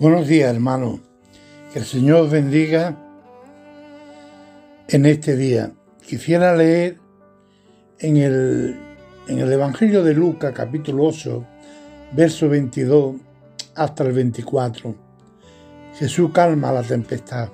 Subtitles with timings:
[0.00, 1.00] Buenos días, hermano.
[1.72, 2.96] Que el Señor bendiga
[4.86, 5.72] en este día.
[6.06, 6.98] Quisiera leer
[7.98, 8.76] en el,
[9.26, 11.44] en el Evangelio de Lucas, capítulo 8,
[12.12, 13.16] verso 22
[13.74, 14.94] hasta el 24.
[15.96, 17.48] Jesús calma la tempestad.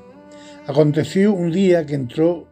[0.67, 2.47] Aconteció un día que entró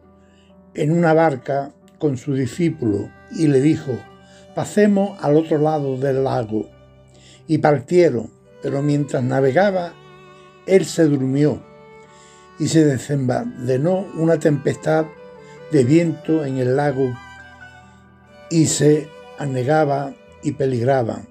[0.73, 3.91] en una barca con su discípulo y le dijo,
[4.55, 6.67] pasemos al otro lado del lago.
[7.45, 9.93] Y partieron pero mientras navegaba,
[10.65, 11.61] él se durmió
[12.57, 15.05] y se desencadenó una tempestad
[15.71, 17.13] de viento en el lago
[18.49, 21.21] y se anegaba y peligraba.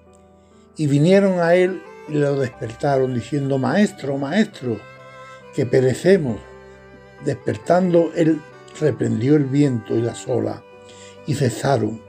[0.76, 4.78] Y vinieron a él y lo despertaron diciendo, Maestro, Maestro,
[5.54, 6.38] que perecemos.
[7.24, 8.40] Despertando él
[8.80, 10.60] reprendió el viento y las olas
[11.26, 12.00] y cesaron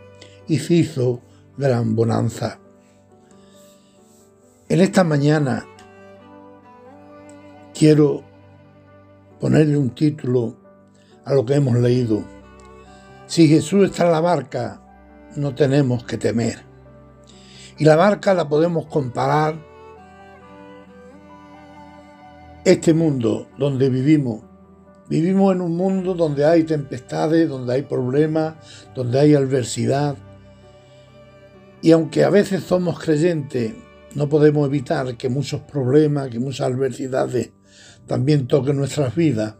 [0.47, 1.21] y se hizo
[1.57, 2.62] gran bonanza.
[4.73, 5.67] En esta mañana
[7.75, 8.23] quiero
[9.39, 10.55] ponerle un título
[11.25, 12.23] a lo que hemos leído.
[13.27, 14.81] Si Jesús está en la barca,
[15.35, 16.63] no tenemos que temer.
[17.77, 19.59] Y la barca la podemos comparar
[22.65, 24.41] este mundo donde vivimos.
[25.07, 28.55] Vivimos en un mundo donde hay tempestades, donde hay problemas,
[28.95, 30.15] donde hay adversidad.
[31.83, 33.82] Y aunque a veces somos creyentes
[34.15, 37.51] no podemos evitar que muchos problemas, que muchas adversidades
[38.07, 39.55] también toquen nuestras vidas,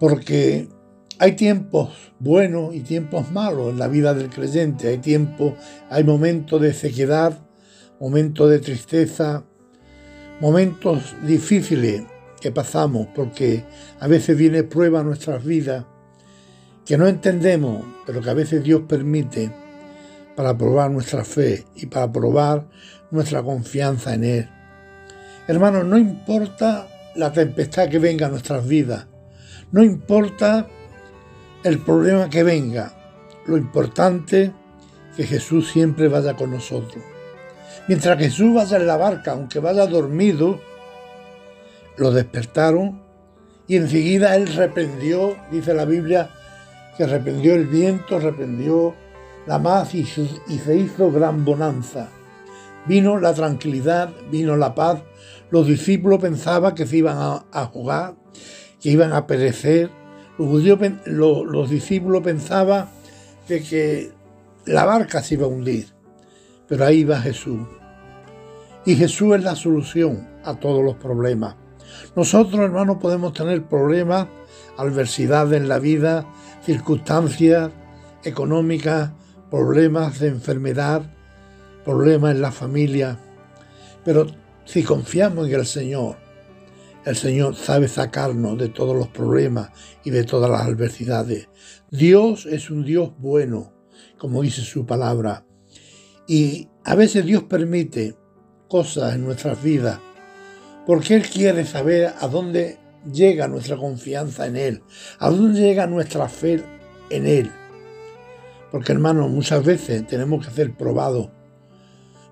[0.00, 0.68] porque
[1.18, 5.54] hay tiempos buenos y tiempos malos en la vida del creyente, hay tiempos,
[5.90, 7.38] hay momentos de sequedad,
[8.00, 9.44] momentos de tristeza,
[10.40, 12.02] momentos difíciles
[12.40, 13.64] que pasamos porque
[14.00, 15.86] a veces viene prueba a nuestras vidas
[16.84, 19.50] que no entendemos, pero que a veces Dios permite
[20.36, 22.66] para probar nuestra fe y para probar
[23.10, 24.50] nuestra confianza en Él.
[25.46, 29.06] Hermanos, no importa la tempestad que venga a nuestras vidas,
[29.70, 30.66] no importa
[31.62, 32.92] el problema que venga,
[33.46, 37.02] lo importante es que Jesús siempre vaya con nosotros.
[37.86, 40.60] Mientras Jesús vaya en la barca, aunque vaya dormido,
[41.96, 43.02] lo despertaron
[43.66, 46.30] y enseguida él reprendió, dice la Biblia,
[46.96, 48.94] que reprendió el viento, reprendió
[49.46, 52.08] la paz y, se hizo gran bonanza.
[52.86, 55.02] Vino la tranquilidad, vino la paz.
[55.50, 58.14] Los discípulos pensaban que se iban a, jugar,
[58.80, 59.90] que iban a perecer.
[60.38, 62.88] Los, los discípulos pensaban
[63.48, 64.12] de que
[64.66, 65.88] la barca se iba a hundir.
[66.66, 67.60] Pero ahí va Jesús.
[68.86, 71.56] Y Jesús es la solución a todos los problemas.
[72.16, 74.26] Nosotros, hermanos, podemos tener problemas,
[74.76, 76.26] adversidades en la vida,
[76.64, 77.70] circunstancias
[78.24, 79.10] económicas,
[79.54, 81.02] problemas de enfermedad,
[81.84, 83.20] problemas en la familia.
[84.04, 84.26] Pero
[84.64, 86.16] si confiamos en el Señor,
[87.04, 89.70] el Señor sabe sacarnos de todos los problemas
[90.02, 91.48] y de todas las adversidades.
[91.88, 93.72] Dios es un Dios bueno,
[94.18, 95.46] como dice su palabra.
[96.26, 98.16] Y a veces Dios permite
[98.68, 100.00] cosas en nuestras vidas
[100.84, 102.78] porque Él quiere saber a dónde
[103.12, 104.82] llega nuestra confianza en Él,
[105.20, 106.60] a dónde llega nuestra fe
[107.08, 107.52] en Él.
[108.74, 111.28] Porque hermanos, muchas veces tenemos que ser probados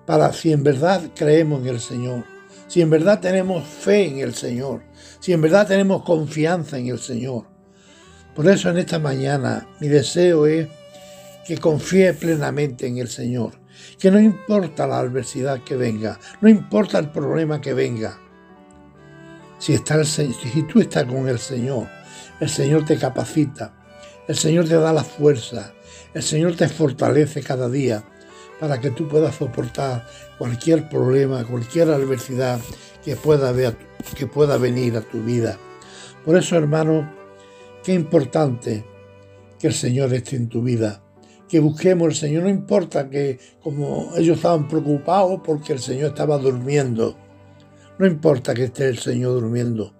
[0.05, 2.25] para si en verdad creemos en el Señor,
[2.67, 4.83] si en verdad tenemos fe en el Señor,
[5.21, 7.45] si en verdad tenemos confianza en el Señor.
[8.35, 10.67] Por eso en esta mañana mi deseo es
[11.47, 13.53] que confíe plenamente en el Señor,
[13.97, 18.19] que no importa la adversidad que venga, no importa el problema que venga.
[19.59, 20.33] Si, está si
[20.63, 21.87] tú estás con el Señor,
[22.41, 23.82] el Señor te capacita,
[24.27, 25.73] el Señor te da la fuerza,
[26.13, 28.03] el Señor te fortalece cada día
[28.59, 30.07] para que tú puedas soportar
[30.37, 32.59] cualquier problema, cualquier adversidad
[33.03, 33.53] que pueda,
[34.15, 35.57] que pueda venir a tu vida.
[36.23, 37.11] Por eso, hermano,
[37.83, 38.85] qué importante
[39.59, 41.03] que el Señor esté en tu vida,
[41.49, 42.43] que busquemos al Señor.
[42.43, 47.17] No importa que como ellos estaban preocupados porque el Señor estaba durmiendo.
[47.99, 49.93] No importa que esté el Señor durmiendo.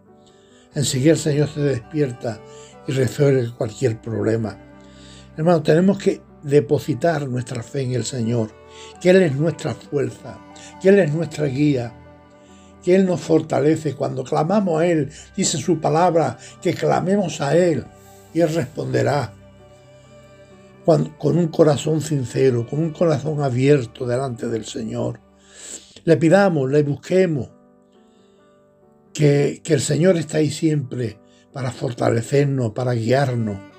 [0.74, 2.42] Enseguida el Señor se despierta
[2.88, 4.58] y resuelve cualquier problema.
[5.36, 8.52] Hermano, tenemos que depositar nuestra fe en el Señor,
[9.02, 10.40] que Él es nuestra fuerza,
[10.82, 11.94] que Él es nuestra guía,
[12.84, 13.96] que Él nos fortalece.
[13.96, 17.86] Cuando clamamos a Él, dice su palabra, que clamemos a Él
[18.34, 19.34] y Él responderá.
[20.86, 25.22] con un corazón sincero, con un corazón abierto delante del Señor.
[26.04, 27.50] Le pidamos, le busquemos,
[29.14, 31.23] que, que el Señor está ahí siempre
[31.54, 33.74] para fortalecernos, para guiarnos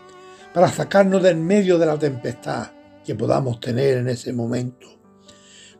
[0.55, 2.69] para sacarnos del medio de la tempestad
[3.05, 4.87] que podamos tener en ese momento.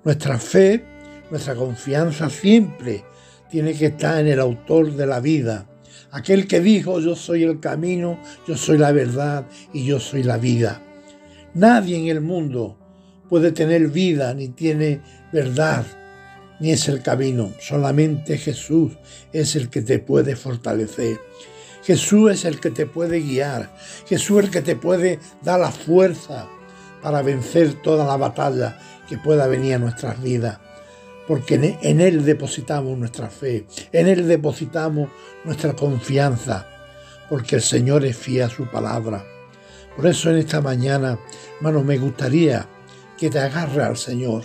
[0.03, 0.85] Nuestra fe,
[1.31, 3.05] nuestra confianza siempre
[3.49, 5.71] tiene que estar en el autor de la vida.
[6.11, 8.19] Aquel que dijo, yo soy el camino,
[8.49, 10.83] yo soy la verdad y yo soy la vida.
[11.55, 12.77] Nadie en el mundo
[13.29, 15.01] puede tener vida, ni tiene
[15.33, 15.87] verdad,
[16.59, 17.53] ni es el camino.
[17.61, 18.99] Solamente Jesús
[19.33, 21.19] es el que te puede fortalecer.
[21.85, 23.75] Jesús es el que te puede guiar.
[24.07, 26.49] Jesús es el que te puede dar la fuerza
[27.03, 28.79] para vencer toda la batalla
[29.09, 30.59] que pueda venir a nuestras vidas.
[31.29, 35.11] Porque en Él depositamos nuestra fe, en Él depositamos
[35.45, 36.67] nuestra confianza,
[37.29, 39.25] porque el Señor es fiel a su palabra.
[39.97, 41.19] Por eso en esta mañana,
[41.57, 42.67] hermano, me gustaría
[43.17, 44.45] que te agarre al Señor,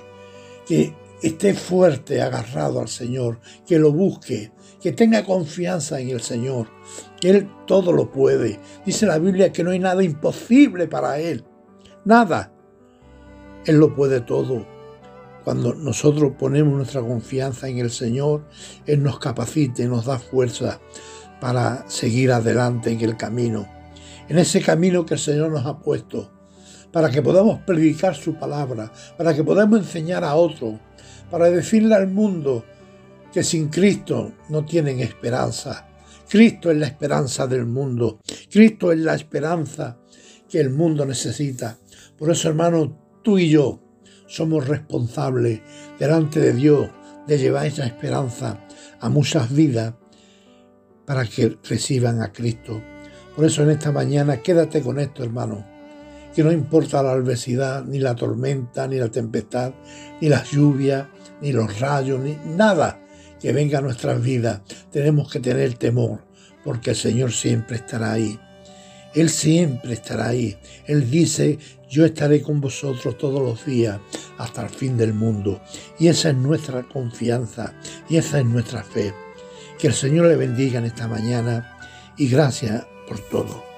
[0.65, 6.67] que esté fuerte, agarrado al Señor, que lo busque, que tenga confianza en el Señor,
[7.19, 8.59] que Él todo lo puede.
[8.85, 11.43] Dice la Biblia que no hay nada imposible para Él,
[12.05, 12.53] nada.
[13.65, 14.65] Él lo puede todo.
[15.43, 18.45] Cuando nosotros ponemos nuestra confianza en el Señor,
[18.85, 20.79] Él nos capacita y nos da fuerza
[21.39, 23.67] para seguir adelante en el camino,
[24.27, 26.31] en ese camino que el Señor nos ha puesto,
[26.91, 30.75] para que podamos predicar su palabra, para que podamos enseñar a otros,
[31.31, 32.65] para decirle al mundo
[33.31, 35.87] que sin Cristo no tienen esperanza.
[36.27, 38.19] Cristo es la esperanza del mundo.
[38.51, 39.97] Cristo es la esperanza
[40.47, 41.77] que el mundo necesita.
[42.17, 43.81] Por eso, hermano, tú y yo
[44.27, 45.61] somos responsables
[45.97, 46.89] delante de Dios
[47.27, 48.59] de llevar esa esperanza
[48.99, 49.93] a muchas vidas
[51.05, 52.81] para que reciban a Cristo.
[53.35, 55.65] Por eso en esta mañana quédate con esto, hermano,
[56.35, 59.73] que no importa la adversidad, ni la tormenta, ni la tempestad,
[60.21, 61.07] ni las lluvias,
[61.41, 62.99] ni los rayos, ni nada
[63.41, 64.61] que venga a nuestras vidas.
[64.91, 66.25] Tenemos que tener temor,
[66.63, 68.39] porque el Señor siempre estará ahí.
[69.15, 70.57] Él siempre estará ahí.
[70.85, 71.57] Él dice,
[71.89, 73.99] yo estaré con vosotros todos los días
[74.37, 75.61] hasta el fin del mundo.
[75.97, 77.73] Y esa es nuestra confianza
[78.07, 79.13] y esa es nuestra fe.
[79.79, 81.77] Que el Señor le bendiga en esta mañana
[82.17, 83.68] y gracias por todo.